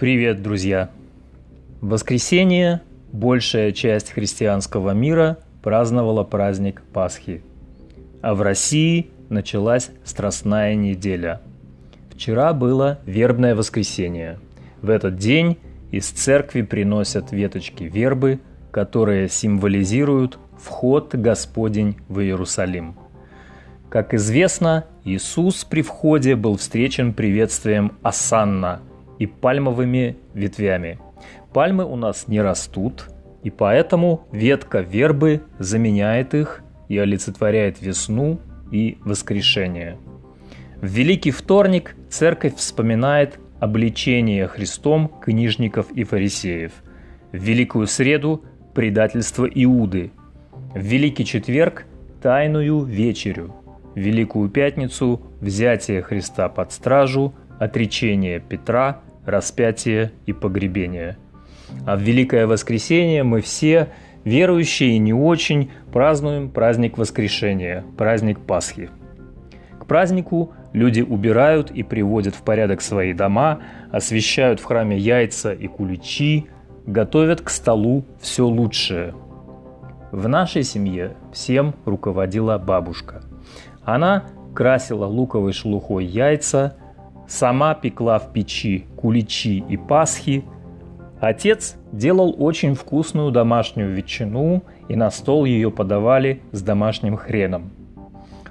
Привет, 0.00 0.42
друзья! 0.42 0.88
Воскресенье 1.82 2.80
большая 3.12 3.70
часть 3.72 4.12
христианского 4.12 4.92
мира 4.92 5.36
праздновала 5.62 6.24
праздник 6.24 6.80
Пасхи, 6.94 7.42
а 8.22 8.34
в 8.34 8.40
России 8.40 9.10
началась 9.28 9.90
Страстная 10.04 10.74
неделя. 10.74 11.42
Вчера 12.14 12.54
было 12.54 12.98
вербное 13.04 13.54
воскресенье. 13.54 14.38
В 14.80 14.88
этот 14.88 15.18
день 15.18 15.58
из 15.90 16.08
церкви 16.08 16.62
приносят 16.62 17.30
веточки 17.30 17.84
вербы, 17.84 18.40
которые 18.70 19.28
символизируют 19.28 20.38
вход 20.58 21.14
Господень 21.14 21.98
в 22.08 22.20
Иерусалим. 22.20 22.96
Как 23.90 24.14
известно, 24.14 24.86
Иисус 25.04 25.62
при 25.64 25.82
входе 25.82 26.36
был 26.36 26.56
встречен 26.56 27.12
приветствием 27.12 27.92
«Асанна», 28.00 28.80
и 29.20 29.26
пальмовыми 29.26 30.16
ветвями. 30.34 30.98
Пальмы 31.52 31.84
у 31.84 31.94
нас 31.94 32.26
не 32.26 32.40
растут, 32.40 33.10
и 33.44 33.50
поэтому 33.50 34.26
ветка 34.32 34.80
вербы 34.80 35.42
заменяет 35.58 36.34
их 36.34 36.62
и 36.88 36.96
олицетворяет 36.98 37.80
весну 37.82 38.40
и 38.72 38.98
воскрешение. 39.04 39.98
В 40.80 40.86
Великий 40.86 41.32
вторник 41.32 41.94
церковь 42.08 42.56
вспоминает 42.56 43.38
обличение 43.60 44.46
Христом 44.48 45.08
книжников 45.08 45.92
и 45.92 46.04
фарисеев. 46.04 46.72
В 47.32 47.36
Великую 47.36 47.86
среду– 47.86 48.42
предательство 48.74 49.44
Иуды. 49.44 50.12
В 50.74 50.78
Великий 50.78 51.26
четверг– 51.26 51.84
тайную 52.22 52.84
вечерю. 52.84 53.54
В 53.94 53.98
Великую 53.98 54.48
пятницу– 54.48 55.20
взятие 55.42 56.00
Христа 56.00 56.48
под 56.48 56.72
стражу, 56.72 57.34
отречение 57.58 58.40
Петра– 58.40 59.02
распятие 59.30 60.12
и 60.26 60.32
погребение. 60.32 61.16
А 61.86 61.96
в 61.96 62.00
Великое 62.00 62.46
Воскресенье 62.46 63.22
мы 63.22 63.40
все, 63.40 63.88
верующие 64.24 64.90
и 64.90 64.98
не 64.98 65.14
очень, 65.14 65.70
празднуем 65.92 66.50
праздник 66.50 66.98
Воскрешения, 66.98 67.84
праздник 67.96 68.40
Пасхи. 68.40 68.90
К 69.78 69.86
празднику 69.86 70.52
люди 70.72 71.00
убирают 71.00 71.70
и 71.70 71.82
приводят 71.82 72.34
в 72.34 72.42
порядок 72.42 72.80
свои 72.80 73.12
дома, 73.12 73.60
освещают 73.90 74.60
в 74.60 74.64
храме 74.64 74.98
яйца 74.98 75.52
и 75.52 75.66
куличи, 75.66 76.46
готовят 76.86 77.40
к 77.40 77.50
столу 77.50 78.04
все 78.20 78.46
лучшее. 78.46 79.14
В 80.12 80.26
нашей 80.28 80.64
семье 80.64 81.16
всем 81.32 81.74
руководила 81.84 82.58
бабушка. 82.58 83.22
Она 83.84 84.24
красила 84.54 85.06
луковой 85.06 85.52
шелухой 85.52 86.04
яйца, 86.04 86.76
сама 87.30 87.74
пекла 87.74 88.18
в 88.18 88.32
печи 88.32 88.86
куличи 88.96 89.64
и 89.68 89.76
пасхи. 89.76 90.44
Отец 91.20 91.76
делал 91.92 92.34
очень 92.38 92.74
вкусную 92.74 93.30
домашнюю 93.30 93.94
ветчину, 93.94 94.62
и 94.88 94.96
на 94.96 95.10
стол 95.10 95.44
ее 95.44 95.70
подавали 95.70 96.40
с 96.52 96.62
домашним 96.62 97.16
хреном. 97.16 97.70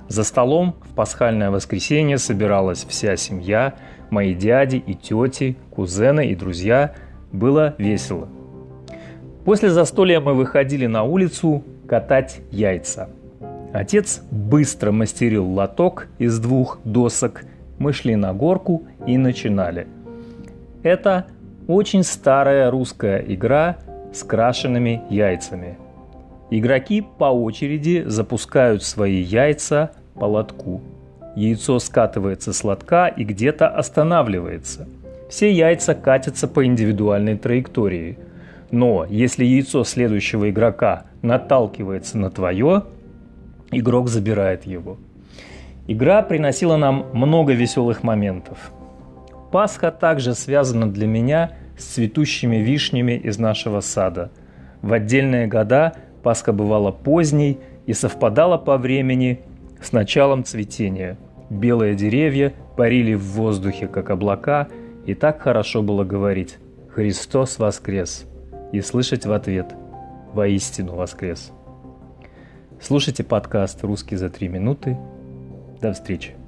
За 0.07 0.23
столом 0.23 0.75
в 0.81 0.95
пасхальное 0.95 1.51
воскресенье 1.51 2.17
собиралась 2.17 2.85
вся 2.85 3.15
семья, 3.15 3.75
мои 4.09 4.33
дяди 4.33 4.77
и 4.77 4.93
тети, 4.93 5.57
кузены 5.71 6.27
и 6.27 6.35
друзья. 6.35 6.95
Было 7.31 7.75
весело. 7.77 8.27
После 9.45 9.69
застолья 9.69 10.19
мы 10.19 10.33
выходили 10.33 10.87
на 10.87 11.03
улицу 11.03 11.63
катать 11.87 12.39
яйца. 12.49 13.09
Отец 13.71 14.21
быстро 14.31 14.91
мастерил 14.91 15.47
лоток 15.47 16.07
из 16.17 16.39
двух 16.39 16.79
досок– 16.85 17.43
мы 17.79 17.93
шли 17.93 18.15
на 18.15 18.33
горку 18.33 18.83
и 19.07 19.17
начинали. 19.17 19.87
Это 20.83 21.25
очень 21.67 22.03
старая 22.03 22.69
русская 22.69 23.23
игра 23.27 23.77
с 24.13 24.23
крашенными 24.23 25.01
яйцами. 25.09 25.77
Игроки 26.51 27.01
по 27.01 27.25
очереди 27.25 28.03
запускают 28.05 28.83
свои 28.83 29.21
яйца 29.21 29.91
по 30.15 30.25
лотку. 30.25 30.81
Яйцо 31.35 31.79
скатывается 31.79 32.53
с 32.53 32.63
лотка 32.63 33.07
и 33.07 33.23
где-то 33.23 33.67
останавливается. 33.67 34.87
Все 35.29 35.51
яйца 35.51 35.93
катятся 35.93 36.47
по 36.47 36.65
индивидуальной 36.65 37.37
траектории. 37.37 38.17
Но 38.71 39.05
если 39.07 39.45
яйцо 39.45 39.83
следующего 39.83 40.49
игрока 40.49 41.05
наталкивается 41.21 42.17
на 42.17 42.31
твое, 42.31 42.83
игрок 43.71 44.09
забирает 44.09 44.65
его– 44.65 44.97
Игра 45.87 46.21
приносила 46.21 46.77
нам 46.77 47.07
много 47.13 47.53
веселых 47.53 48.03
моментов. 48.03 48.71
Пасха 49.51 49.91
также 49.91 50.35
связана 50.35 50.89
для 50.89 51.07
меня 51.07 51.51
с 51.77 51.85
цветущими 51.85 52.57
вишнями 52.57 53.13
из 53.13 53.39
нашего 53.39 53.79
сада. 53.79 54.31
В 54.81 54.93
отдельные 54.93 55.47
года 55.47 55.93
Пасха 56.23 56.53
бывала 56.53 56.91
поздней 56.91 57.57
и 57.85 57.93
совпадала 57.93 58.57
по 58.57 58.77
времени 58.77 59.39
с 59.81 59.91
началом 59.91 60.43
цветения. 60.43 61.17
Белые 61.49 61.95
деревья 61.95 62.53
парили 62.77 63.15
в 63.15 63.23
воздухе, 63.23 63.87
как 63.87 64.09
облака, 64.11 64.67
и 65.05 65.15
так 65.15 65.41
хорошо 65.41 65.81
было 65.81 66.03
говорить 66.03 66.57
«Христос 66.93 67.57
воскрес!» 67.57 68.25
и 68.71 68.81
слышать 68.81 69.25
в 69.25 69.31
ответ 69.31 69.73
«Воистину 70.33 70.95
воскрес!» 70.95 71.51
Слушайте 72.79 73.23
подкаст 73.23 73.83
«Русский 73.83 74.15
за 74.15 74.29
три 74.29 74.47
минуты» 74.47 74.97
До 75.81 75.93
встречи. 75.93 76.38